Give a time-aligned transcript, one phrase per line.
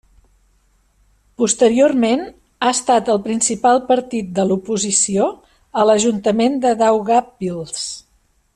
[1.41, 5.29] Posteriorment ha estat el principal partit de l'oposició
[5.83, 7.87] a l'Ajuntament de Daugavpils.